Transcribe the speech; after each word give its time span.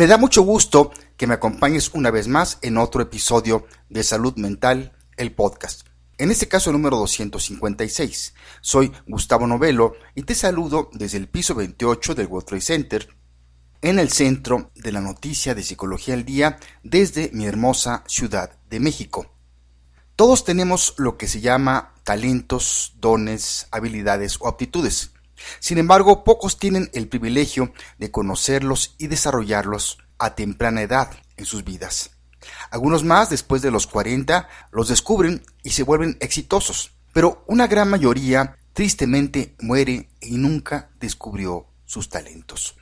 Me 0.00 0.06
da 0.06 0.16
mucho 0.16 0.40
gusto 0.40 0.92
que 1.18 1.26
me 1.26 1.34
acompañes 1.34 1.90
una 1.92 2.10
vez 2.10 2.26
más 2.26 2.56
en 2.62 2.78
otro 2.78 3.02
episodio 3.02 3.66
de 3.90 4.02
Salud 4.02 4.34
Mental, 4.36 4.96
el 5.18 5.34
podcast. 5.34 5.86
En 6.16 6.30
este 6.30 6.48
caso 6.48 6.72
número 6.72 6.96
256. 6.96 8.32
Soy 8.62 8.92
Gustavo 9.06 9.46
Novelo 9.46 9.92
y 10.14 10.22
te 10.22 10.34
saludo 10.34 10.88
desde 10.94 11.18
el 11.18 11.28
piso 11.28 11.54
28 11.54 12.14
del 12.14 12.28
World 12.28 12.48
Trade 12.48 12.62
Center 12.62 13.08
en 13.82 13.98
el 13.98 14.08
centro 14.08 14.70
de 14.74 14.90
la 14.90 15.02
noticia 15.02 15.54
de 15.54 15.62
Psicología 15.62 16.14
al 16.14 16.24
Día 16.24 16.58
desde 16.82 17.28
mi 17.34 17.44
hermosa 17.44 18.02
Ciudad 18.06 18.58
de 18.70 18.80
México. 18.80 19.34
Todos 20.16 20.44
tenemos 20.44 20.94
lo 20.96 21.18
que 21.18 21.28
se 21.28 21.42
llama 21.42 21.92
talentos, 22.04 22.94
dones, 23.00 23.66
habilidades 23.70 24.38
o 24.40 24.48
aptitudes. 24.48 25.12
Sin 25.58 25.78
embargo, 25.78 26.24
pocos 26.24 26.58
tienen 26.58 26.90
el 26.92 27.08
privilegio 27.08 27.72
de 27.98 28.10
conocerlos 28.10 28.94
y 28.98 29.06
desarrollarlos 29.06 29.98
a 30.18 30.34
temprana 30.34 30.82
edad 30.82 31.10
en 31.36 31.46
sus 31.46 31.64
vidas. 31.64 32.10
Algunos 32.70 33.04
más, 33.04 33.30
después 33.30 33.62
de 33.62 33.70
los 33.70 33.86
40, 33.86 34.48
los 34.72 34.88
descubren 34.88 35.42
y 35.62 35.70
se 35.70 35.82
vuelven 35.82 36.16
exitosos, 36.20 36.92
pero 37.12 37.44
una 37.46 37.66
gran 37.66 37.90
mayoría 37.90 38.56
tristemente 38.72 39.54
muere 39.60 40.08
y 40.20 40.38
nunca 40.38 40.90
descubrió 41.00 41.66
sus 41.84 42.08
talentos. 42.08 42.76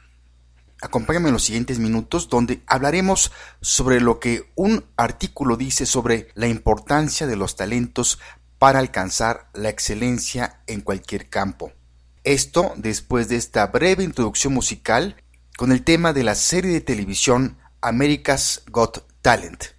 Acompáñame 0.81 1.29
en 1.29 1.33
los 1.33 1.43
siguientes 1.43 1.81
minutos 1.81 2.29
donde 2.29 2.63
hablaremos 2.67 3.33
sobre 3.61 4.01
lo 4.01 4.21
que 4.21 4.53
un 4.55 4.85
artículo 4.97 5.57
dice 5.57 5.87
sobre 5.87 6.29
la 6.35 6.47
importancia 6.47 7.27
de 7.27 7.35
los 7.35 7.57
talentos 7.57 8.21
para 8.59 8.79
alcanzar 8.79 9.49
la 9.55 9.71
excelencia 9.71 10.61
en 10.67 10.83
cualquier 10.83 11.29
campo. 11.29 11.73
Esto 12.29 12.75
después 12.77 13.31
de 13.31 13.37
esta 13.37 13.69
breve 13.69 14.05
introducción 14.05 14.53
musical 14.53 15.17
con 15.57 15.73
el 15.73 15.83
tema 15.83 16.13
de 16.13 16.25
la 16.25 16.35
serie 16.35 16.73
de 16.73 16.83
televisión 16.83 17.57
America's 17.81 18.65
Got 18.71 19.03
Talent. 19.23 19.78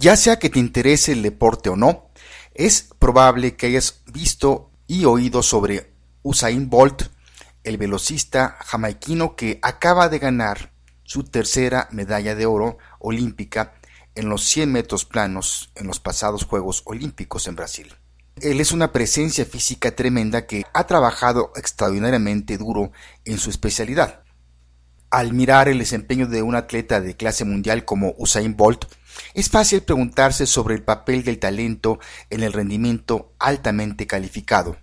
Ya 0.00 0.16
sea 0.16 0.38
que 0.38 0.48
te 0.48 0.60
interese 0.60 1.10
el 1.10 1.22
deporte 1.22 1.70
o 1.70 1.74
no, 1.74 2.12
es 2.54 2.88
probable 3.00 3.56
que 3.56 3.66
hayas 3.66 4.02
visto 4.06 4.70
y 4.86 5.06
oído 5.06 5.42
sobre 5.42 5.92
Usain 6.22 6.70
Bolt, 6.70 7.02
el 7.64 7.78
velocista 7.78 8.58
jamaiquino 8.64 9.34
que 9.34 9.58
acaba 9.60 10.08
de 10.08 10.20
ganar 10.20 10.72
su 11.02 11.24
tercera 11.24 11.88
medalla 11.90 12.36
de 12.36 12.46
oro 12.46 12.78
olímpica 13.00 13.74
en 14.14 14.28
los 14.28 14.44
100 14.44 14.70
metros 14.70 15.04
planos 15.04 15.72
en 15.74 15.88
los 15.88 15.98
pasados 15.98 16.44
Juegos 16.44 16.82
Olímpicos 16.84 17.48
en 17.48 17.56
Brasil. 17.56 17.92
Él 18.40 18.60
es 18.60 18.70
una 18.70 18.92
presencia 18.92 19.44
física 19.44 19.96
tremenda 19.96 20.46
que 20.46 20.64
ha 20.74 20.86
trabajado 20.86 21.50
extraordinariamente 21.56 22.56
duro 22.56 22.92
en 23.24 23.38
su 23.38 23.50
especialidad. 23.50 24.22
Al 25.10 25.32
mirar 25.32 25.68
el 25.68 25.80
desempeño 25.80 26.28
de 26.28 26.42
un 26.42 26.54
atleta 26.54 27.00
de 27.00 27.16
clase 27.16 27.44
mundial 27.44 27.84
como 27.84 28.14
Usain 28.16 28.56
Bolt, 28.56 28.84
es 29.34 29.48
fácil 29.48 29.82
preguntarse 29.82 30.46
sobre 30.46 30.74
el 30.74 30.82
papel 30.82 31.24
del 31.24 31.38
talento 31.38 31.98
en 32.30 32.42
el 32.42 32.52
rendimiento 32.52 33.32
altamente 33.38 34.06
calificado. 34.06 34.76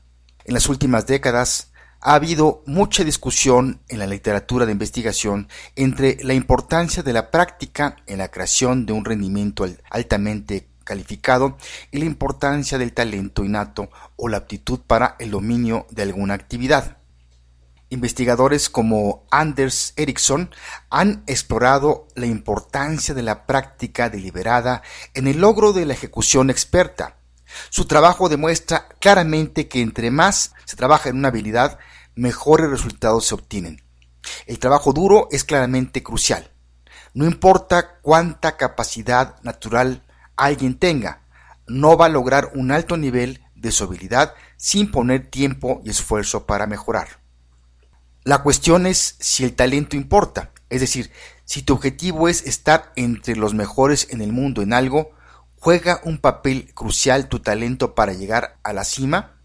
En 0.46 0.54
las 0.54 0.70
últimas 0.70 1.08
décadas 1.08 1.72
ha 2.02 2.14
habido 2.14 2.62
mucha 2.68 3.04
discusión 3.04 3.82
en 3.88 4.00
la 4.00 4.06
literatura 4.06 4.66
de 4.66 4.72
investigación 4.72 5.48
entre 5.76 6.24
la 6.24 6.36
importancia 6.36 7.02
de 7.02 7.14
la 7.14 7.32
práctica 7.32 7.98
en 8.06 8.20
la 8.20 8.30
creación 8.30 8.86
de 8.86 8.94
un 8.94 9.06
rendimiento 9.06 9.68
altamente 9.90 10.68
calificado 10.84 11.58
y 11.92 11.98
la 11.98 12.06
importancia 12.06 12.78
del 12.78 12.94
talento 12.94 13.44
innato 13.44 13.90
o 14.16 14.30
la 14.30 14.38
aptitud 14.38 14.80
para 14.86 15.16
el 15.20 15.32
dominio 15.32 15.88
de 15.90 16.04
alguna 16.04 16.36
actividad. 16.36 16.98
Investigadores 17.90 18.70
como 18.70 19.28
Anders 19.30 19.94
Ericsson 19.96 20.50
han 20.90 21.24
explorado 21.28 22.08
la 22.16 22.26
importancia 22.26 23.14
de 23.14 23.22
la 23.22 23.46
práctica 23.46 24.10
deliberada 24.10 24.82
en 25.14 25.28
el 25.28 25.40
logro 25.40 25.72
de 25.72 25.86
la 25.86 25.94
ejecución 25.94 26.50
experta. 26.50 27.18
Su 27.70 27.86
trabajo 27.86 28.28
demuestra 28.28 28.88
claramente 29.00 29.68
que 29.68 29.82
entre 29.82 30.10
más 30.10 30.54
se 30.66 30.76
trabaja 30.76 31.10
en 31.10 31.18
una 31.18 31.28
habilidad, 31.28 31.78
mejores 32.16 32.72
resultados 32.72 33.28
se 33.28 33.36
obtienen. 33.36 33.84
El 34.48 34.58
trabajo 34.58 34.92
duro 34.92 35.28
es 35.32 35.44
claramente 35.44 36.02
crucial. 36.02 36.52
No 37.14 37.26
importa 37.26 38.00
cuánta 38.02 38.58
capacidad 38.58 39.36
natural 39.44 40.04
alguien 40.36 40.80
tenga, 40.80 41.22
no 41.68 41.98
va 41.98 42.08
a 42.08 42.10
lograr 42.10 42.52
un 42.56 42.72
alto 42.72 42.98
nivel 42.98 43.44
de 43.54 43.72
su 43.72 43.84
habilidad 43.84 44.34
sin 44.58 44.92
poner 44.92 45.30
tiempo 45.30 45.82
y 45.86 45.92
esfuerzo 45.92 46.48
para 46.48 46.66
mejorar. 46.66 47.25
La 48.28 48.42
cuestión 48.42 48.88
es 48.88 49.18
si 49.20 49.44
el 49.44 49.54
talento 49.54 49.96
importa, 49.96 50.52
es 50.72 50.82
decir, 50.82 51.12
si 51.44 51.62
tu 51.62 51.76
objetivo 51.76 52.28
es 52.28 52.48
estar 52.48 52.92
entre 52.96 53.36
los 53.36 53.54
mejores 53.54 54.08
en 54.10 54.20
el 54.20 54.34
mundo 54.34 54.64
en 54.64 54.74
algo, 54.74 55.12
¿juega 55.60 56.02
un 56.04 56.18
papel 56.18 56.74
crucial 56.74 57.30
tu 57.30 57.40
talento 57.40 57.94
para 57.94 58.14
llegar 58.14 58.58
a 58.64 58.74
la 58.74 58.84
cima? 58.84 59.38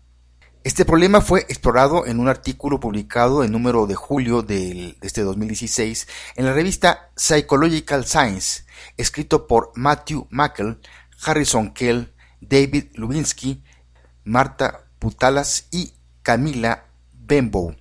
Este 0.64 0.86
problema 0.86 1.20
fue 1.20 1.40
explorado 1.40 2.06
en 2.06 2.20
un 2.20 2.28
artículo 2.30 2.80
publicado 2.80 3.44
en 3.44 3.52
número 3.52 3.86
de 3.86 3.96
julio 3.96 4.40
de 4.40 4.96
este 5.02 5.20
2016 5.24 6.08
en 6.36 6.46
la 6.46 6.54
revista 6.54 7.10
Psychological 7.16 8.06
Science, 8.06 8.64
escrito 8.96 9.46
por 9.46 9.72
Matthew 9.74 10.26
Mackel, 10.30 10.80
Harrison 11.22 11.74
Kell, 11.74 12.14
David 12.40 12.92
Lubinsky, 12.94 13.62
Marta 14.24 14.86
Putalas 14.98 15.66
y 15.70 15.92
Camila 16.22 16.86
Benbow 17.12 17.76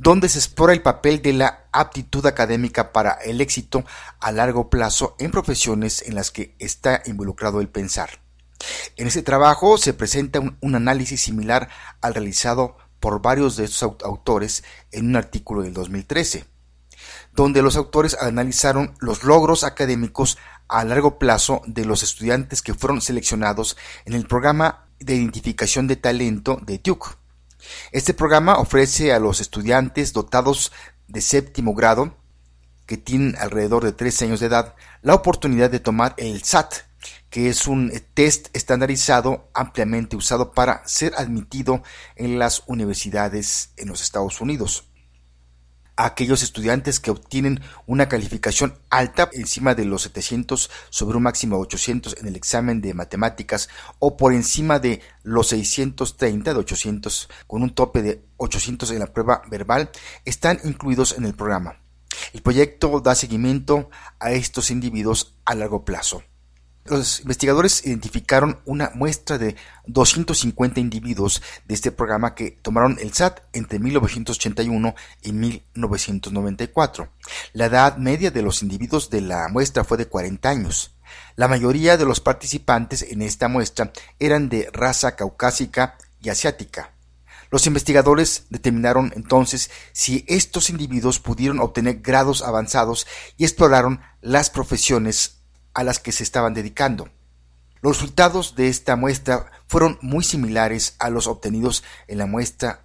donde 0.00 0.30
se 0.30 0.38
explora 0.38 0.72
el 0.72 0.80
papel 0.80 1.20
de 1.20 1.34
la 1.34 1.66
aptitud 1.72 2.24
académica 2.24 2.90
para 2.90 3.12
el 3.12 3.42
éxito 3.42 3.84
a 4.18 4.32
largo 4.32 4.70
plazo 4.70 5.14
en 5.18 5.30
profesiones 5.30 6.02
en 6.06 6.14
las 6.14 6.30
que 6.30 6.56
está 6.58 7.02
involucrado 7.04 7.60
el 7.60 7.68
pensar. 7.68 8.08
En 8.96 9.06
este 9.06 9.22
trabajo 9.22 9.76
se 9.76 9.92
presenta 9.92 10.40
un, 10.40 10.74
análisis 10.74 11.20
similar 11.20 11.68
al 12.00 12.14
realizado 12.14 12.78
por 12.98 13.20
varios 13.20 13.56
de 13.56 13.64
estos 13.64 13.98
autores 14.02 14.64
en 14.90 15.06
un 15.06 15.16
artículo 15.16 15.60
del 15.60 15.74
2013, 15.74 16.46
donde 17.34 17.60
los 17.60 17.76
autores 17.76 18.16
analizaron 18.18 18.94
los 19.00 19.22
logros 19.22 19.64
académicos 19.64 20.38
a 20.66 20.82
largo 20.84 21.18
plazo 21.18 21.60
de 21.66 21.84
los 21.84 22.02
estudiantes 22.02 22.62
que 22.62 22.72
fueron 22.72 23.02
seleccionados 23.02 23.76
en 24.06 24.14
el 24.14 24.26
programa 24.26 24.86
de 24.98 25.16
identificación 25.16 25.86
de 25.86 25.96
talento 25.96 26.58
de 26.62 26.78
Duke 26.78 27.19
este 27.92 28.14
programa 28.14 28.58
ofrece 28.58 29.12
a 29.12 29.18
los 29.18 29.40
estudiantes 29.40 30.12
dotados 30.12 30.72
de 31.08 31.20
séptimo 31.20 31.74
grado, 31.74 32.16
que 32.86 32.96
tienen 32.96 33.36
alrededor 33.38 33.84
de 33.84 33.92
13 33.92 34.26
años 34.26 34.40
de 34.40 34.46
edad, 34.46 34.74
la 35.02 35.14
oportunidad 35.14 35.70
de 35.70 35.80
tomar 35.80 36.14
el 36.16 36.42
SAT, 36.42 36.74
que 37.30 37.48
es 37.48 37.66
un 37.66 37.92
test 38.14 38.48
estandarizado 38.52 39.48
ampliamente 39.54 40.16
usado 40.16 40.52
para 40.52 40.86
ser 40.86 41.14
admitido 41.16 41.82
en 42.16 42.38
las 42.38 42.64
universidades 42.66 43.70
en 43.76 43.88
los 43.88 44.02
Estados 44.02 44.40
Unidos 44.40 44.89
aquellos 46.04 46.42
estudiantes 46.42 47.00
que 47.00 47.10
obtienen 47.10 47.60
una 47.86 48.08
calificación 48.08 48.78
alta 48.88 49.28
encima 49.32 49.74
de 49.74 49.84
los 49.84 50.02
700 50.02 50.70
sobre 50.90 51.16
un 51.16 51.24
máximo 51.24 51.56
de 51.56 51.62
800 51.62 52.16
en 52.18 52.26
el 52.26 52.36
examen 52.36 52.80
de 52.80 52.94
matemáticas 52.94 53.68
o 53.98 54.16
por 54.16 54.32
encima 54.32 54.78
de 54.78 55.00
los 55.22 55.48
630 55.48 56.54
de 56.54 56.58
800 56.58 57.28
con 57.46 57.62
un 57.62 57.74
tope 57.74 58.02
de 58.02 58.24
800 58.36 58.90
en 58.90 58.98
la 58.98 59.12
prueba 59.12 59.42
verbal 59.50 59.90
están 60.24 60.60
incluidos 60.64 61.16
en 61.16 61.24
el 61.24 61.34
programa. 61.34 61.76
El 62.32 62.42
proyecto 62.42 63.00
da 63.00 63.14
seguimiento 63.14 63.90
a 64.18 64.32
estos 64.32 64.70
individuos 64.70 65.36
a 65.44 65.54
largo 65.54 65.84
plazo. 65.84 66.22
Los 66.84 67.20
investigadores 67.20 67.84
identificaron 67.84 68.60
una 68.64 68.90
muestra 68.94 69.36
de 69.36 69.54
250 69.86 70.80
individuos 70.80 71.42
de 71.66 71.74
este 71.74 71.92
programa 71.92 72.34
que 72.34 72.52
tomaron 72.52 72.98
el 73.00 73.12
SAT 73.12 73.40
entre 73.52 73.78
1981 73.78 74.94
y 75.22 75.32
1994. 75.32 77.08
La 77.52 77.66
edad 77.66 77.98
media 77.98 78.30
de 78.30 78.42
los 78.42 78.62
individuos 78.62 79.10
de 79.10 79.20
la 79.20 79.48
muestra 79.48 79.84
fue 79.84 79.98
de 79.98 80.06
40 80.06 80.48
años. 80.48 80.96
La 81.36 81.48
mayoría 81.48 81.98
de 81.98 82.06
los 82.06 82.20
participantes 82.20 83.02
en 83.02 83.20
esta 83.22 83.48
muestra 83.48 83.92
eran 84.18 84.48
de 84.48 84.70
raza 84.72 85.16
caucásica 85.16 85.98
y 86.20 86.30
asiática. 86.30 86.94
Los 87.50 87.66
investigadores 87.66 88.44
determinaron 88.48 89.12
entonces 89.16 89.70
si 89.92 90.24
estos 90.28 90.70
individuos 90.70 91.18
pudieron 91.18 91.58
obtener 91.58 92.00
grados 92.00 92.42
avanzados 92.42 93.06
y 93.36 93.44
exploraron 93.44 94.00
las 94.20 94.50
profesiones 94.50 95.39
a 95.74 95.84
las 95.84 95.98
que 95.98 96.12
se 96.12 96.22
estaban 96.22 96.54
dedicando. 96.54 97.08
Los 97.82 97.96
resultados 97.96 98.56
de 98.56 98.68
esta 98.68 98.96
muestra 98.96 99.50
fueron 99.66 99.98
muy 100.02 100.22
similares 100.22 100.96
a 100.98 101.08
los 101.08 101.26
obtenidos 101.26 101.82
en 102.08 102.18
la 102.18 102.26
muestra 102.26 102.84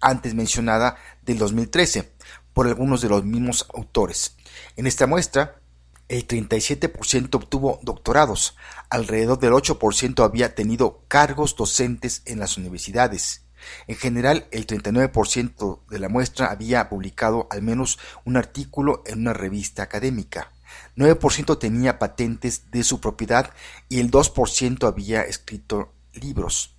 antes 0.00 0.34
mencionada 0.34 0.96
del 1.22 1.38
2013 1.38 2.12
por 2.52 2.66
algunos 2.66 3.00
de 3.00 3.08
los 3.08 3.24
mismos 3.24 3.66
autores. 3.74 4.36
En 4.76 4.86
esta 4.86 5.06
muestra, 5.06 5.60
el 6.08 6.26
37% 6.26 7.34
obtuvo 7.34 7.80
doctorados, 7.82 8.56
alrededor 8.88 9.40
del 9.40 9.52
8% 9.52 10.24
había 10.24 10.54
tenido 10.54 11.02
cargos 11.08 11.56
docentes 11.56 12.22
en 12.24 12.38
las 12.38 12.56
universidades. 12.56 13.42
En 13.88 13.96
general, 13.96 14.46
el 14.52 14.66
39% 14.66 15.80
de 15.88 15.98
la 15.98 16.08
muestra 16.08 16.46
había 16.46 16.88
publicado 16.88 17.48
al 17.50 17.62
menos 17.62 17.98
un 18.24 18.36
artículo 18.36 19.02
en 19.06 19.20
una 19.20 19.32
revista 19.32 19.82
académica. 19.82 20.52
9% 20.96 21.58
tenía 21.58 21.98
patentes 21.98 22.70
de 22.70 22.84
su 22.84 23.00
propiedad 23.00 23.52
y 23.88 24.00
el 24.00 24.10
2% 24.10 24.86
había 24.86 25.22
escrito 25.22 25.92
libros. 26.14 26.76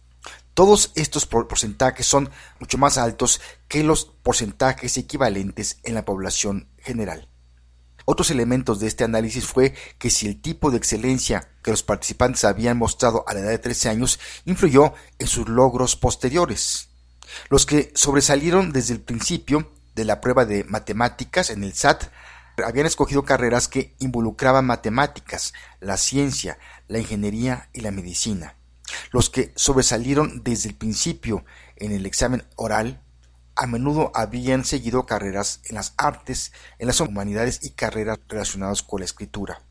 Todos 0.54 0.92
estos 0.96 1.26
porcentajes 1.26 2.06
son 2.06 2.30
mucho 2.60 2.78
más 2.78 2.98
altos 2.98 3.42
que 3.68 3.84
los 3.84 4.06
porcentajes 4.06 4.98
equivalentes 4.98 5.80
en 5.84 5.94
la 5.94 6.04
población 6.04 6.68
general. 6.80 7.30
Otros 8.06 8.32
elementos 8.32 8.80
de 8.80 8.88
este 8.88 9.04
análisis 9.04 9.46
fue 9.46 9.74
que 10.00 10.10
si 10.10 10.28
el 10.28 10.42
tipo 10.42 10.72
de 10.72 10.78
excelencia 10.78 11.50
que 11.62 11.72
los 11.72 11.84
participantes 11.84 12.46
habían 12.46 12.78
mostrado 12.78 13.26
a 13.28 13.34
la 13.34 13.42
edad 13.42 13.50
de 13.50 13.60
13 13.60 13.90
años 13.90 14.20
influyó 14.46 14.94
en 15.20 15.28
sus 15.28 15.50
logros 15.50 15.96
posteriores. 15.96 16.90
Los 17.50 17.66
que 17.66 17.92
sobresalieron 17.96 18.72
desde 18.72 18.94
el 18.94 19.02
principio 19.02 19.74
de 19.94 20.06
la 20.06 20.22
prueba 20.22 20.46
de 20.46 20.64
matemáticas 20.64 21.50
en 21.50 21.64
el 21.64 21.74
SAT 21.74 22.06
habían 22.66 22.86
escogido 22.86 23.24
carreras 23.24 23.68
que 23.68 23.96
involucraban 24.00 24.66
matemáticas, 24.66 25.54
la 25.80 25.98
ciencia, 25.98 26.58
la 26.88 27.00
ingeniería 27.00 27.70
y 27.74 27.82
la 27.82 27.92
medicina. 27.92 28.56
Los 29.12 29.30
que 29.30 29.52
sobresalieron 29.56 30.44
desde 30.44 30.70
el 30.70 30.76
principio 30.76 31.46
en 31.76 31.92
el 31.92 32.06
examen 32.06 32.44
oral 32.56 33.02
a 33.56 33.66
menudo 33.66 34.12
habían 34.14 34.64
seguido 34.66 35.06
carreras 35.06 35.62
en 35.66 35.76
las 35.76 35.94
artes, 35.98 36.52
en 36.78 36.88
las 36.88 37.00
humanidades 37.02 37.60
y 37.64 37.72
carreras 37.72 38.20
relacionadas 38.28 38.84
con 38.84 39.00
la 39.00 39.06
escritura. 39.06 39.62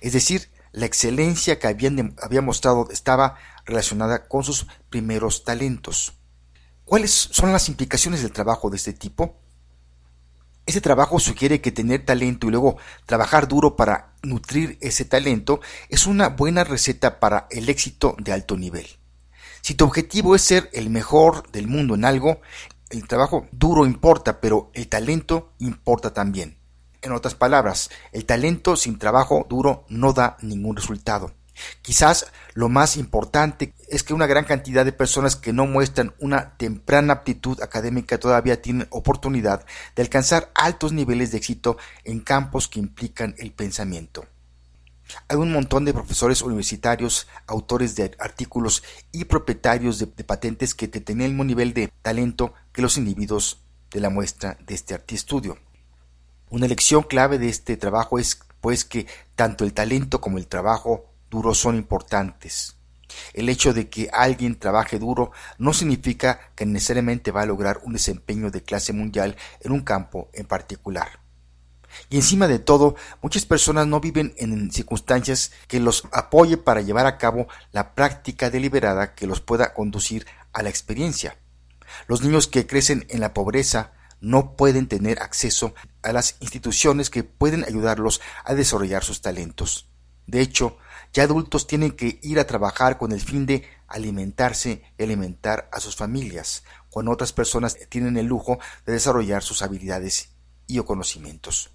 Es 0.00 0.12
decir, 0.12 0.50
la 0.72 0.86
excelencia 0.86 1.58
que 1.58 1.66
habían 1.66 2.16
había 2.20 2.42
mostrado 2.42 2.88
estaba 2.90 3.36
relacionada 3.64 4.26
con 4.26 4.44
sus 4.44 4.66
primeros 4.90 5.44
talentos. 5.44 6.14
¿Cuáles 6.84 7.10
son 7.10 7.52
las 7.52 7.68
implicaciones 7.68 8.22
del 8.22 8.32
trabajo 8.32 8.70
de 8.70 8.76
este 8.76 8.92
tipo? 8.92 9.36
Este 10.68 10.82
trabajo 10.82 11.18
sugiere 11.18 11.62
que 11.62 11.72
tener 11.72 12.04
talento 12.04 12.46
y 12.46 12.50
luego 12.50 12.76
trabajar 13.06 13.48
duro 13.48 13.74
para 13.74 14.12
nutrir 14.22 14.76
ese 14.82 15.06
talento 15.06 15.62
es 15.88 16.06
una 16.06 16.28
buena 16.28 16.62
receta 16.62 17.20
para 17.20 17.46
el 17.50 17.70
éxito 17.70 18.14
de 18.18 18.34
alto 18.34 18.58
nivel. 18.58 18.86
Si 19.62 19.72
tu 19.72 19.86
objetivo 19.86 20.34
es 20.34 20.42
ser 20.42 20.68
el 20.74 20.90
mejor 20.90 21.50
del 21.52 21.68
mundo 21.68 21.94
en 21.94 22.04
algo, 22.04 22.42
el 22.90 23.08
trabajo 23.08 23.46
duro 23.50 23.86
importa, 23.86 24.42
pero 24.42 24.70
el 24.74 24.88
talento 24.88 25.54
importa 25.58 26.12
también. 26.12 26.58
En 27.00 27.12
otras 27.12 27.34
palabras, 27.34 27.88
el 28.12 28.26
talento 28.26 28.76
sin 28.76 28.98
trabajo 28.98 29.46
duro 29.48 29.86
no 29.88 30.12
da 30.12 30.36
ningún 30.42 30.76
resultado. 30.76 31.32
Quizás 31.82 32.26
lo 32.54 32.68
más 32.68 32.96
importante 32.96 33.74
es 33.88 34.02
que 34.02 34.14
una 34.14 34.26
gran 34.26 34.44
cantidad 34.44 34.84
de 34.84 34.92
personas 34.92 35.36
que 35.36 35.52
no 35.52 35.66
muestran 35.66 36.14
una 36.18 36.56
temprana 36.56 37.12
aptitud 37.12 37.60
académica 37.62 38.18
todavía 38.18 38.60
tienen 38.60 38.88
oportunidad 38.90 39.64
de 39.94 40.02
alcanzar 40.02 40.50
altos 40.54 40.92
niveles 40.92 41.30
de 41.30 41.38
éxito 41.38 41.76
en 42.04 42.20
campos 42.20 42.68
que 42.68 42.80
implican 42.80 43.34
el 43.38 43.52
pensamiento. 43.52 44.26
Hay 45.28 45.36
un 45.36 45.52
montón 45.52 45.84
de 45.84 45.94
profesores 45.94 46.42
universitarios, 46.42 47.28
autores 47.46 47.96
de 47.96 48.14
artículos 48.18 48.82
y 49.12 49.24
propietarios 49.24 49.98
de, 49.98 50.06
patentes 50.06 50.74
que 50.74 50.88
tienen 50.88 51.24
el 51.24 51.30
mismo 51.30 51.44
nivel 51.44 51.72
de 51.72 51.90
talento 52.02 52.52
que 52.72 52.82
los 52.82 52.98
individuos 52.98 53.60
de 53.90 54.00
la 54.00 54.10
muestra 54.10 54.58
de 54.66 54.74
este 54.74 55.00
estudio. 55.14 55.58
Una 56.50 56.66
lección 56.66 57.02
clave 57.02 57.38
de 57.38 57.48
este 57.48 57.76
trabajo 57.76 58.18
es 58.18 58.40
pues 58.60 58.84
que 58.84 59.06
tanto 59.34 59.64
el 59.64 59.72
talento 59.72 60.20
como 60.20 60.38
el 60.38 60.46
trabajo 60.46 61.07
duro 61.30 61.54
son 61.54 61.76
importantes. 61.76 62.76
El 63.32 63.48
hecho 63.48 63.72
de 63.72 63.88
que 63.88 64.10
alguien 64.12 64.58
trabaje 64.58 64.98
duro 64.98 65.32
no 65.58 65.72
significa 65.72 66.52
que 66.54 66.66
necesariamente 66.66 67.30
va 67.30 67.42
a 67.42 67.46
lograr 67.46 67.80
un 67.84 67.94
desempeño 67.94 68.50
de 68.50 68.62
clase 68.62 68.92
mundial 68.92 69.36
en 69.60 69.72
un 69.72 69.80
campo 69.80 70.28
en 70.32 70.46
particular. 70.46 71.20
Y 72.10 72.16
encima 72.16 72.48
de 72.48 72.58
todo, 72.58 72.96
muchas 73.22 73.46
personas 73.46 73.86
no 73.86 74.00
viven 74.00 74.34
en 74.36 74.70
circunstancias 74.70 75.52
que 75.66 75.80
los 75.80 76.04
apoye 76.12 76.56
para 76.56 76.82
llevar 76.82 77.06
a 77.06 77.18
cabo 77.18 77.48
la 77.72 77.94
práctica 77.94 78.50
deliberada 78.50 79.14
que 79.14 79.26
los 79.26 79.40
pueda 79.40 79.74
conducir 79.74 80.26
a 80.52 80.62
la 80.62 80.68
experiencia. 80.68 81.38
Los 82.06 82.22
niños 82.22 82.46
que 82.46 82.66
crecen 82.66 83.06
en 83.08 83.20
la 83.20 83.32
pobreza 83.32 83.92
no 84.20 84.56
pueden 84.56 84.88
tener 84.88 85.22
acceso 85.22 85.74
a 86.02 86.12
las 86.12 86.36
instituciones 86.40 87.08
que 87.08 87.24
pueden 87.24 87.64
ayudarlos 87.64 88.20
a 88.44 88.54
desarrollar 88.54 89.04
sus 89.04 89.22
talentos. 89.22 89.88
De 90.26 90.40
hecho, 90.40 90.76
ya 91.12 91.24
adultos 91.24 91.66
tienen 91.66 91.92
que 91.92 92.18
ir 92.22 92.38
a 92.38 92.46
trabajar 92.46 92.98
con 92.98 93.12
el 93.12 93.20
fin 93.20 93.46
de 93.46 93.64
alimentarse 93.86 94.82
y 94.98 95.02
alimentar 95.02 95.68
a 95.72 95.80
sus 95.80 95.96
familias, 95.96 96.64
cuando 96.90 97.12
otras 97.12 97.32
personas 97.32 97.76
tienen 97.88 98.16
el 98.16 98.26
lujo 98.26 98.58
de 98.86 98.92
desarrollar 98.92 99.42
sus 99.42 99.62
habilidades 99.62 100.30
y 100.66 100.78
o 100.78 100.84
conocimientos. 100.84 101.70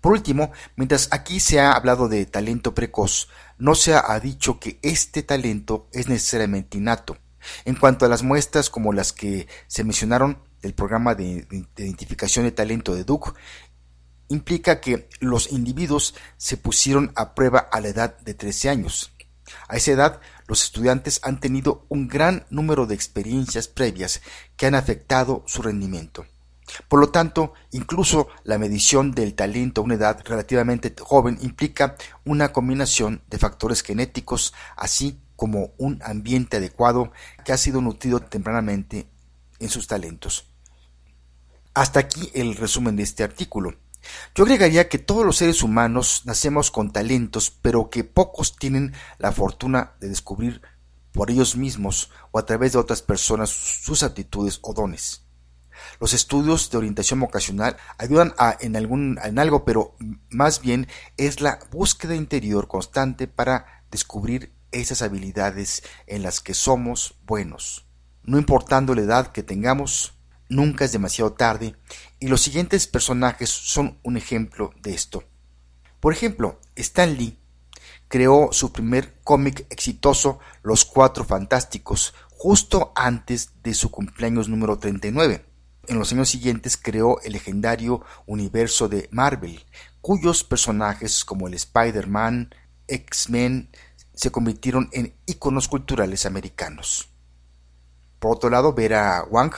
Por 0.00 0.12
último, 0.12 0.50
mientras 0.76 1.08
aquí 1.10 1.40
se 1.40 1.60
ha 1.60 1.72
hablado 1.72 2.08
de 2.08 2.24
talento 2.24 2.74
precoz, 2.74 3.28
no 3.58 3.74
se 3.74 3.94
ha 3.94 4.18
dicho 4.18 4.58
que 4.58 4.78
este 4.82 5.22
talento 5.22 5.88
es 5.92 6.08
necesariamente 6.08 6.78
innato. 6.78 7.18
En 7.64 7.74
cuanto 7.74 8.06
a 8.06 8.08
las 8.08 8.22
muestras 8.22 8.70
como 8.70 8.92
las 8.92 9.12
que 9.12 9.46
se 9.66 9.84
mencionaron 9.84 10.38
del 10.62 10.74
programa 10.74 11.14
de, 11.14 11.46
identificación 11.76 12.44
de 12.44 12.52
talento 12.52 12.94
de 12.94 13.04
Duke, 13.04 13.32
implica 14.30 14.80
que 14.80 15.08
los 15.20 15.52
individuos 15.52 16.14
se 16.38 16.56
pusieron 16.56 17.12
a 17.14 17.34
prueba 17.34 17.58
a 17.58 17.80
la 17.80 17.88
edad 17.88 18.18
de 18.20 18.32
13 18.32 18.70
años. 18.70 19.12
A 19.68 19.76
esa 19.76 19.90
edad, 19.90 20.20
los 20.46 20.62
estudiantes 20.62 21.20
han 21.22 21.40
tenido 21.40 21.84
un 21.88 22.08
gran 22.08 22.46
número 22.48 22.86
de 22.86 22.94
experiencias 22.94 23.68
previas 23.68 24.22
que 24.56 24.66
han 24.66 24.74
afectado 24.74 25.44
su 25.46 25.60
rendimiento. 25.60 26.24
Por 26.88 27.00
lo 27.00 27.10
tanto, 27.10 27.52
incluso 27.72 28.28
la 28.44 28.58
medición 28.58 29.12
del 29.12 29.34
talento 29.34 29.80
a 29.80 29.84
una 29.84 29.94
edad 29.94 30.22
relativamente 30.24 30.94
joven 31.00 31.36
implica 31.40 31.96
una 32.24 32.52
combinación 32.52 33.22
de 33.28 33.38
factores 33.38 33.82
genéticos, 33.82 34.54
así 34.76 35.20
como 35.34 35.72
un 35.78 36.00
ambiente 36.04 36.58
adecuado 36.58 37.12
que 37.44 37.52
ha 37.52 37.56
sido 37.56 37.80
nutrido 37.80 38.20
tempranamente 38.20 39.08
en 39.58 39.68
sus 39.68 39.88
talentos. 39.88 40.46
Hasta 41.74 42.00
aquí 42.00 42.30
el 42.34 42.56
resumen 42.56 42.96
de 42.96 43.02
este 43.02 43.24
artículo. 43.24 43.74
Yo 44.34 44.44
agregaría 44.44 44.88
que 44.88 44.98
todos 44.98 45.24
los 45.24 45.36
seres 45.36 45.62
humanos 45.62 46.22
nacemos 46.24 46.70
con 46.70 46.92
talentos, 46.92 47.50
pero 47.50 47.90
que 47.90 48.04
pocos 48.04 48.56
tienen 48.56 48.92
la 49.18 49.32
fortuna 49.32 49.92
de 50.00 50.08
descubrir 50.08 50.62
por 51.12 51.30
ellos 51.30 51.56
mismos 51.56 52.10
o 52.30 52.38
a 52.38 52.46
través 52.46 52.72
de 52.72 52.78
otras 52.78 53.02
personas 53.02 53.50
sus 53.50 54.02
aptitudes 54.02 54.58
o 54.62 54.72
dones. 54.72 55.24
Los 55.98 56.12
estudios 56.12 56.70
de 56.70 56.78
orientación 56.78 57.20
vocacional 57.20 57.76
ayudan 57.98 58.34
a, 58.38 58.56
en, 58.60 58.76
algún, 58.76 59.18
en 59.22 59.38
algo, 59.38 59.64
pero 59.64 59.96
más 60.28 60.60
bien 60.60 60.88
es 61.16 61.40
la 61.40 61.58
búsqueda 61.70 62.14
interior 62.14 62.68
constante 62.68 63.26
para 63.26 63.84
descubrir 63.90 64.52
esas 64.72 65.02
habilidades 65.02 65.82
en 66.06 66.22
las 66.22 66.40
que 66.40 66.54
somos 66.54 67.18
buenos. 67.24 67.86
No 68.22 68.38
importando 68.38 68.94
la 68.94 69.02
edad 69.02 69.32
que 69.32 69.42
tengamos, 69.42 70.14
nunca 70.48 70.84
es 70.84 70.92
demasiado 70.92 71.32
tarde, 71.32 71.76
y 72.20 72.28
los 72.28 72.42
siguientes 72.42 72.86
personajes 72.86 73.48
son 73.48 73.98
un 74.02 74.16
ejemplo 74.16 74.72
de 74.80 74.94
esto. 74.94 75.24
Por 75.98 76.12
ejemplo, 76.12 76.60
Stan 76.76 77.16
Lee 77.16 77.38
creó 78.08 78.50
su 78.52 78.72
primer 78.72 79.20
cómic 79.22 79.66
exitoso, 79.70 80.38
Los 80.62 80.84
Cuatro 80.84 81.24
Fantásticos, 81.24 82.14
justo 82.30 82.92
antes 82.94 83.62
de 83.62 83.74
su 83.74 83.90
cumpleaños 83.90 84.48
número 84.48 84.78
39. 84.78 85.46
En 85.88 85.98
los 85.98 86.12
años 86.12 86.28
siguientes 86.28 86.76
creó 86.76 87.20
el 87.22 87.32
legendario 87.32 88.04
universo 88.26 88.88
de 88.88 89.08
Marvel, 89.10 89.64
cuyos 90.00 90.44
personajes 90.44 91.24
como 91.24 91.48
el 91.48 91.54
Spider-Man, 91.54 92.54
X-Men, 92.86 93.70
se 94.14 94.30
convirtieron 94.30 94.90
en 94.92 95.14
iconos 95.26 95.68
culturales 95.68 96.26
americanos. 96.26 97.08
Por 98.18 98.36
otro 98.36 98.50
lado, 98.50 98.74
Vera 98.74 99.24
Wang, 99.30 99.52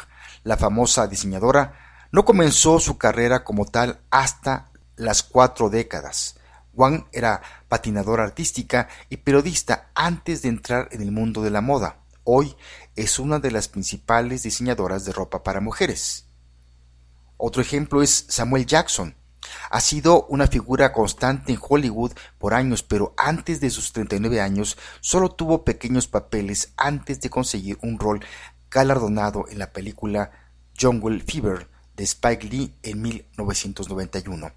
la 0.45 0.57
famosa 0.57 1.09
diseñadora, 1.09 1.82
no 2.13 2.27
comenzó 2.27 2.79
su 2.79 2.99
carrera 2.99 3.43
como 3.43 3.65
tal 3.65 4.01
hasta 4.11 4.71
las 4.97 5.23
cuatro 5.23 5.71
décadas. 5.71 6.37
Wang 6.75 7.07
era 7.11 7.43
patinadora 7.69 8.23
artística 8.23 8.89
y 9.09 9.17
periodista 9.17 9.91
antes 9.95 10.43
de 10.43 10.51
entrar 10.51 10.89
en 10.93 11.01
el 11.01 11.11
mundo 11.11 11.43
de 11.43 11.51
la 11.51 11.63
moda. 11.63 11.97
Hoy 12.25 12.55
es 12.97 13.19
una 13.19 13.39
de 13.39 13.51
las 13.51 13.69
principales 13.69 14.43
diseñadoras 14.43 15.07
de 15.07 15.13
ropa 15.13 15.43
para 15.43 15.61
mujeres. 15.61 16.27
Otro 17.39 17.63
ejemplo 17.63 18.03
es 18.03 18.27
Samuel 18.29 18.67
Jackson. 18.67 19.17
Ha 19.71 19.81
sido 19.81 20.27
una 20.27 20.47
figura 20.47 20.93
constante 20.93 21.53
en 21.53 21.59
Hollywood 21.61 22.13
por 22.39 22.53
años, 22.55 22.83
pero 22.83 23.15
antes 23.17 23.59
de 23.61 23.71
sus 23.71 23.93
39 23.93 24.41
años 24.41 24.77
solo 25.01 25.31
tuvo 25.31 25.65
pequeños 25.65 26.07
papeles 26.07 26.75
antes 26.77 27.21
de 27.23 27.31
conseguir 27.31 27.79
un 27.83 27.99
rol 27.99 28.25
galardonado 28.71 29.47
en 29.49 29.59
la 29.59 29.73
película 29.73 30.31
Jungle 30.79 31.21
Fever 31.21 31.72
de 31.97 32.05
Spike 32.05 32.49
Lee 32.49 32.75
en 32.83 33.03
1991. 33.03 34.53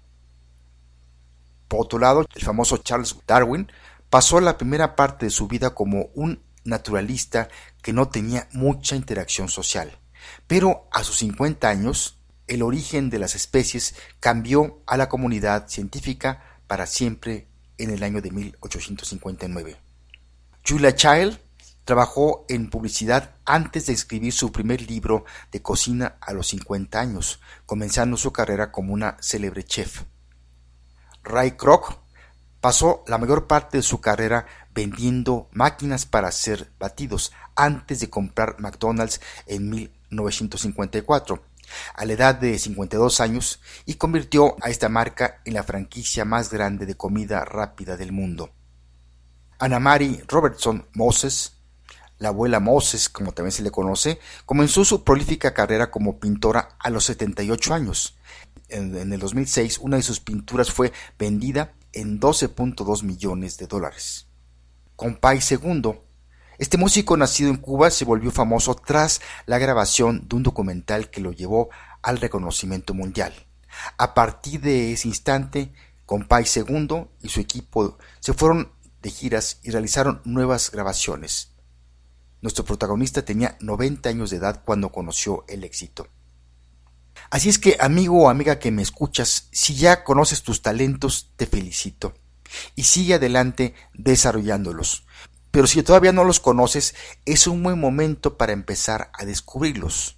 Por 1.68 1.80
otro 1.80 1.98
lado, 1.98 2.26
el 2.34 2.42
famoso 2.42 2.78
Charles 2.78 3.16
Darwin 3.26 3.70
pasó 4.10 4.40
la 4.40 4.56
primera 4.56 4.96
parte 4.96 5.26
de 5.26 5.30
su 5.30 5.48
vida 5.48 5.74
como 5.74 6.10
un 6.14 6.40
naturalista 6.64 7.48
que 7.82 7.92
no 7.92 8.08
tenía 8.08 8.48
mucha 8.52 8.96
interacción 8.96 9.48
social. 9.48 9.98
Pero 10.46 10.88
a 10.92 11.04
sus 11.04 11.18
50 11.18 11.68
años, 11.68 12.18
el 12.46 12.62
origen 12.62 13.10
de 13.10 13.18
las 13.18 13.34
especies 13.34 13.94
cambió 14.20 14.82
a 14.86 14.96
la 14.96 15.08
comunidad 15.08 15.68
científica 15.68 16.60
para 16.66 16.86
siempre 16.86 17.48
en 17.78 17.90
el 17.90 18.02
año 18.02 18.20
de 18.20 18.30
1859. 18.30 19.76
Julia 20.66 20.94
Child 20.94 21.38
trabajó 21.86 22.44
en 22.48 22.68
publicidad 22.68 23.36
antes 23.44 23.86
de 23.86 23.92
escribir 23.92 24.32
su 24.32 24.50
primer 24.50 24.82
libro 24.82 25.24
de 25.52 25.62
cocina 25.62 26.16
a 26.20 26.32
los 26.34 26.48
50 26.48 27.00
años, 27.00 27.40
comenzando 27.64 28.16
su 28.16 28.32
carrera 28.32 28.72
como 28.72 28.92
una 28.92 29.16
célebre 29.20 29.62
chef. 29.62 30.02
Ray 31.22 31.52
Kroc 31.52 31.96
pasó 32.60 33.04
la 33.06 33.18
mayor 33.18 33.46
parte 33.46 33.78
de 33.78 33.82
su 33.84 34.00
carrera 34.00 34.46
vendiendo 34.74 35.48
máquinas 35.52 36.06
para 36.06 36.26
hacer 36.28 36.72
batidos 36.78 37.32
antes 37.54 38.00
de 38.00 38.10
comprar 38.10 38.56
McDonald's 38.58 39.20
en 39.46 39.70
1954 39.70 41.42
a 41.94 42.04
la 42.04 42.12
edad 42.12 42.34
de 42.34 42.58
52 42.58 43.20
años 43.20 43.60
y 43.84 43.94
convirtió 43.94 44.56
a 44.60 44.70
esta 44.70 44.88
marca 44.88 45.40
en 45.44 45.54
la 45.54 45.62
franquicia 45.62 46.24
más 46.24 46.50
grande 46.50 46.84
de 46.84 46.96
comida 46.96 47.44
rápida 47.44 47.96
del 47.96 48.10
mundo. 48.10 48.50
Anna 49.58 49.78
Mary 49.78 50.20
Robertson 50.26 50.86
Moses, 50.94 51.55
la 52.18 52.28
abuela 52.28 52.60
Moses, 52.60 53.08
como 53.08 53.32
también 53.32 53.52
se 53.52 53.62
le 53.62 53.70
conoce, 53.70 54.18
comenzó 54.44 54.84
su 54.84 55.04
prolífica 55.04 55.54
carrera 55.54 55.90
como 55.90 56.18
pintora 56.18 56.76
a 56.78 56.90
los 56.90 57.04
78 57.04 57.74
años. 57.74 58.16
En, 58.68 58.96
en 58.96 59.12
el 59.12 59.20
2006, 59.20 59.78
una 59.78 59.96
de 59.96 60.02
sus 60.02 60.20
pinturas 60.20 60.70
fue 60.70 60.92
vendida 61.18 61.74
en 61.92 62.20
12.2 62.20 63.02
millones 63.02 63.58
de 63.58 63.66
dólares. 63.66 64.26
Compay 64.96 65.40
II 65.48 66.06
este 66.58 66.78
músico 66.78 67.18
nacido 67.18 67.50
en 67.50 67.56
Cuba 67.56 67.90
se 67.90 68.06
volvió 68.06 68.30
famoso 68.30 68.74
tras 68.74 69.20
la 69.44 69.58
grabación 69.58 70.26
de 70.26 70.36
un 70.36 70.42
documental 70.42 71.10
que 71.10 71.20
lo 71.20 71.32
llevó 71.32 71.68
al 72.02 72.18
reconocimiento 72.18 72.94
mundial. 72.94 73.34
A 73.98 74.14
partir 74.14 74.62
de 74.62 74.92
ese 74.92 75.08
instante, 75.08 75.74
Compay 76.06 76.44
II 76.54 77.08
y 77.20 77.28
su 77.28 77.40
equipo 77.40 77.98
se 78.20 78.32
fueron 78.32 78.72
de 79.02 79.10
giras 79.10 79.58
y 79.62 79.70
realizaron 79.70 80.22
nuevas 80.24 80.70
grabaciones. 80.70 81.52
Nuestro 82.46 82.64
protagonista 82.64 83.24
tenía 83.24 83.58
90 83.58 84.08
años 84.08 84.30
de 84.30 84.36
edad 84.36 84.62
cuando 84.64 84.92
conoció 84.92 85.44
el 85.48 85.64
éxito. 85.64 86.06
Así 87.28 87.48
es 87.48 87.58
que, 87.58 87.76
amigo 87.80 88.22
o 88.22 88.28
amiga 88.28 88.60
que 88.60 88.70
me 88.70 88.82
escuchas, 88.82 89.48
si 89.50 89.74
ya 89.74 90.04
conoces 90.04 90.44
tus 90.44 90.62
talentos, 90.62 91.32
te 91.34 91.48
felicito. 91.48 92.14
Y 92.76 92.84
sigue 92.84 93.14
adelante 93.14 93.74
desarrollándolos. 93.94 95.06
Pero 95.50 95.66
si 95.66 95.82
todavía 95.82 96.12
no 96.12 96.22
los 96.22 96.38
conoces, 96.38 96.94
es 97.24 97.48
un 97.48 97.64
buen 97.64 97.80
momento 97.80 98.38
para 98.38 98.52
empezar 98.52 99.10
a 99.12 99.24
descubrirlos. 99.24 100.16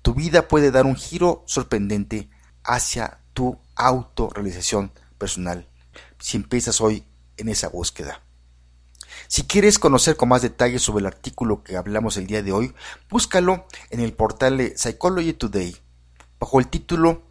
Tu 0.00 0.14
vida 0.14 0.48
puede 0.48 0.70
dar 0.70 0.86
un 0.86 0.96
giro 0.96 1.44
sorprendente 1.46 2.30
hacia 2.64 3.20
tu 3.34 3.60
autorrealización 3.74 4.92
personal 5.18 5.68
si 6.18 6.38
empiezas 6.38 6.80
hoy 6.80 7.04
en 7.36 7.50
esa 7.50 7.68
búsqueda. 7.68 8.22
Si 9.28 9.44
quieres 9.44 9.78
conocer 9.78 10.16
con 10.16 10.28
más 10.28 10.42
detalles 10.42 10.82
sobre 10.82 11.00
el 11.00 11.06
artículo 11.06 11.62
que 11.62 11.76
hablamos 11.76 12.16
el 12.16 12.26
día 12.26 12.42
de 12.42 12.52
hoy, 12.52 12.74
búscalo 13.08 13.66
en 13.90 14.00
el 14.00 14.12
portal 14.12 14.58
de 14.58 14.76
Psychology 14.76 15.32
Today 15.32 15.76
bajo 16.38 16.58
el 16.58 16.68
título 16.68 17.22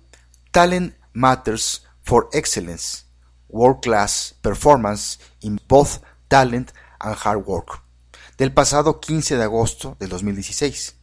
Talent 0.52 0.96
Matters 1.14 1.86
for 2.04 2.30
Excellence, 2.34 3.04
World 3.50 3.82
Class 3.82 4.36
Performance 4.42 5.20
in 5.42 5.60
Both 5.68 6.02
Talent 6.28 6.72
and 7.00 7.18
Hard 7.24 7.44
Work, 7.46 7.82
del 8.38 8.54
pasado 8.54 9.00
15 9.00 9.38
de 9.38 9.44
agosto 9.44 9.98
del 10.00 10.10
2016. 10.10 10.96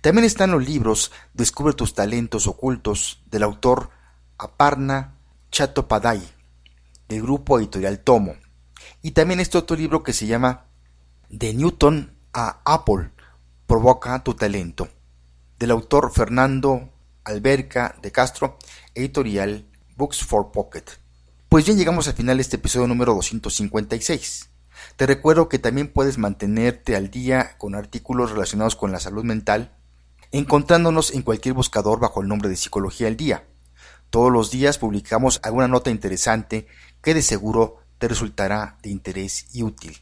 También 0.00 0.24
están 0.24 0.50
los 0.50 0.66
libros 0.66 1.12
Descubre 1.34 1.74
tus 1.74 1.94
talentos 1.94 2.46
ocultos 2.46 3.22
del 3.26 3.42
autor 3.42 3.90
Aparna 4.38 5.14
Chattopadhyay 5.50 6.38
del 7.08 7.22
grupo 7.22 7.58
editorial 7.58 8.00
Tomo. 8.00 8.36
Y 9.02 9.12
también 9.12 9.40
este 9.40 9.58
otro 9.58 9.76
libro 9.76 10.02
que 10.02 10.12
se 10.12 10.26
llama 10.26 10.66
De 11.28 11.54
Newton 11.54 12.16
a 12.32 12.60
Apple, 12.64 13.10
provoca 13.66 14.22
tu 14.24 14.34
talento, 14.34 14.88
del 15.58 15.70
autor 15.70 16.12
Fernando 16.12 16.90
Alberca 17.24 17.94
de 18.02 18.10
Castro, 18.10 18.58
editorial 18.94 19.66
Books 19.96 20.24
for 20.24 20.50
Pocket. 20.50 20.84
Pues 21.48 21.64
bien, 21.64 21.78
llegamos 21.78 22.08
al 22.08 22.14
final 22.14 22.38
de 22.38 22.42
este 22.42 22.56
episodio 22.56 22.86
número 22.86 23.14
256. 23.14 24.50
Te 24.96 25.06
recuerdo 25.06 25.48
que 25.48 25.58
también 25.58 25.88
puedes 25.88 26.18
mantenerte 26.18 26.96
al 26.96 27.10
día 27.10 27.56
con 27.58 27.74
artículos 27.74 28.32
relacionados 28.32 28.76
con 28.76 28.92
la 28.92 29.00
salud 29.00 29.24
mental, 29.24 29.76
encontrándonos 30.32 31.12
en 31.12 31.22
cualquier 31.22 31.54
buscador 31.54 32.00
bajo 32.00 32.20
el 32.20 32.28
nombre 32.28 32.48
de 32.48 32.56
Psicología 32.56 33.06
al 33.06 33.16
Día. 33.16 33.44
Todos 34.10 34.32
los 34.32 34.50
días 34.50 34.78
publicamos 34.78 35.40
alguna 35.42 35.68
nota 35.68 35.90
interesante 35.90 36.66
que 37.02 37.14
de 37.14 37.22
seguro 37.22 37.78
te 37.98 38.08
resultará 38.08 38.78
de 38.82 38.90
interés 38.90 39.46
y 39.52 39.62
útil. 39.62 39.98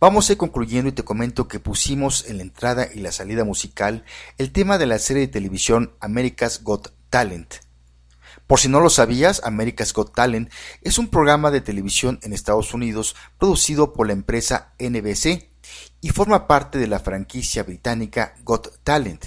Vamos 0.00 0.28
a 0.28 0.32
ir 0.32 0.38
concluyendo 0.38 0.90
y 0.90 0.92
te 0.92 1.04
comento 1.04 1.48
que 1.48 1.60
pusimos 1.60 2.26
en 2.28 2.36
la 2.36 2.42
entrada 2.42 2.88
y 2.92 3.00
la 3.00 3.12
salida 3.12 3.44
musical 3.44 4.04
el 4.36 4.52
tema 4.52 4.76
de 4.76 4.86
la 4.86 4.98
serie 4.98 5.22
de 5.22 5.32
televisión 5.32 5.94
America's 6.00 6.62
Got 6.62 6.92
Talent, 7.08 7.54
por 8.46 8.60
si 8.60 8.68
no 8.68 8.80
lo 8.80 8.90
sabías, 8.90 9.40
America's 9.44 9.94
Got 9.94 10.14
Talent 10.14 10.52
es 10.82 10.98
un 10.98 11.08
programa 11.08 11.50
de 11.50 11.62
televisión 11.62 12.18
en 12.22 12.32
Estados 12.34 12.74
Unidos 12.74 13.16
producido 13.38 13.94
por 13.94 14.06
la 14.06 14.12
empresa 14.12 14.74
NBC 14.78 15.48
y 16.02 16.10
forma 16.10 16.46
parte 16.46 16.78
de 16.78 16.86
la 16.86 16.98
franquicia 16.98 17.62
británica 17.62 18.34
Got 18.44 18.82
Talent. 18.82 19.24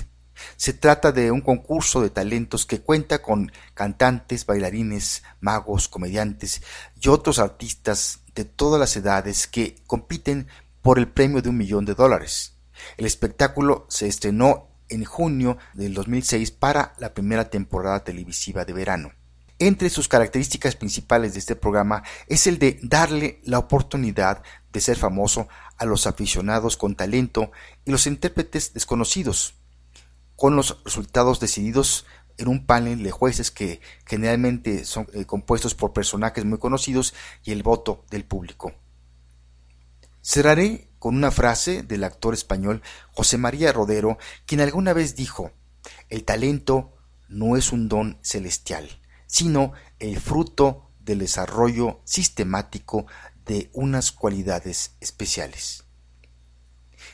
Se 0.55 0.73
trata 0.73 1.11
de 1.11 1.31
un 1.31 1.41
concurso 1.41 2.01
de 2.01 2.09
talentos 2.09 2.65
que 2.65 2.81
cuenta 2.81 3.21
con 3.21 3.51
cantantes, 3.73 4.45
bailarines, 4.45 5.23
magos, 5.41 5.87
comediantes 5.87 6.61
y 6.99 7.09
otros 7.09 7.39
artistas 7.39 8.19
de 8.35 8.45
todas 8.45 8.79
las 8.79 8.95
edades 8.95 9.47
que 9.47 9.75
compiten 9.87 10.47
por 10.81 10.99
el 10.99 11.07
premio 11.07 11.41
de 11.41 11.49
un 11.49 11.57
millón 11.57 11.85
de 11.85 11.95
dólares. 11.95 12.53
El 12.97 13.05
espectáculo 13.05 13.85
se 13.89 14.07
estrenó 14.07 14.69
en 14.89 15.03
junio 15.03 15.57
del 15.73 15.93
2006 15.93 16.51
para 16.51 16.93
la 16.97 17.13
primera 17.13 17.49
temporada 17.49 18.03
televisiva 18.03 18.63
de 18.65 18.73
verano. 18.73 19.11
Entre 19.59 19.89
sus 19.89 20.07
características 20.07 20.75
principales 20.75 21.33
de 21.33 21.39
este 21.39 21.55
programa 21.55 22.03
es 22.27 22.45
el 22.45 22.59
de 22.59 22.79
darle 22.83 23.41
la 23.43 23.57
oportunidad 23.57 24.43
de 24.71 24.79
ser 24.79 24.97
famoso 24.97 25.47
a 25.77 25.85
los 25.85 26.05
aficionados 26.05 26.77
con 26.77 26.95
talento 26.95 27.51
y 27.83 27.91
los 27.91 28.05
intérpretes 28.05 28.73
desconocidos, 28.73 29.55
con 30.37 30.55
los 30.55 30.81
resultados 30.85 31.41
decididos 31.41 32.05
en 32.37 32.47
un 32.47 32.65
panel 32.65 33.03
de 33.03 33.11
jueces 33.11 33.51
que 33.51 33.81
generalmente 34.05 34.85
son 34.85 35.07
eh, 35.13 35.25
compuestos 35.25 35.75
por 35.75 35.91
personajes 35.91 36.45
muy 36.45 36.59
conocidos 36.59 37.13
y 37.43 37.51
el 37.51 37.63
voto 37.63 38.05
del 38.11 38.23
público. 38.23 38.73
Cerraré 40.21 40.89
con 40.99 41.15
una 41.15 41.31
frase 41.31 41.81
del 41.81 42.03
actor 42.03 42.33
español 42.33 42.81
José 43.11 43.37
María 43.37 43.73
Rodero, 43.73 44.19
quien 44.45 44.61
alguna 44.61 44.93
vez 44.93 45.15
dijo, 45.15 45.51
el 46.09 46.23
talento 46.23 46.93
no 47.27 47.57
es 47.57 47.71
un 47.71 47.89
don 47.89 48.19
celestial, 48.21 49.01
sino 49.25 49.73
el 49.99 50.19
fruto 50.19 50.91
del 50.99 51.19
desarrollo 51.19 52.01
sistemático 52.03 53.07
de 53.45 53.71
unas 53.73 54.11
cualidades 54.11 54.95
especiales. 54.99 55.86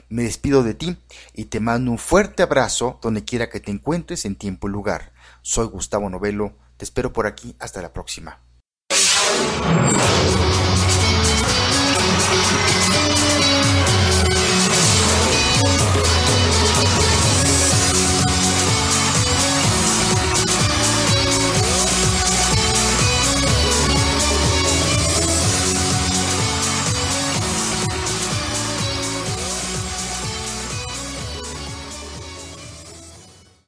Me 0.10 0.24
despido 0.24 0.64
de 0.64 0.74
ti 0.74 0.98
y 1.34 1.46
te 1.46 1.60
mando 1.60 1.92
un 1.92 1.98
fuerte 1.98 2.44
abrazo 2.44 3.00
donde 3.02 3.24
quiera 3.24 3.50
que 3.50 3.60
te 3.60 3.72
encuentres 3.72 4.26
en 4.26 4.36
tiempo 4.36 4.68
y 4.68 4.72
lugar. 4.72 5.14
Soy 5.42 5.68
Gustavo 5.68 6.10
Novelo, 6.10 6.54
te 6.78 6.86
espero 6.86 7.14
por 7.14 7.28
aquí 7.28 7.56
hasta 7.60 7.82
la 7.82 7.94
próxima. 7.94 8.40